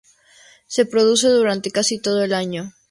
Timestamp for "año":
2.33-2.73